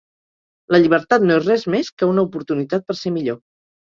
La 0.75 0.79
llibertat 0.85 1.25
no 1.31 1.35
és 1.41 1.45
res 1.51 1.67
més 1.75 1.93
que 2.01 2.09
una 2.13 2.25
oportunitat 2.29 2.87
per 2.87 2.99
ser 3.03 3.15
millor. 3.19 3.41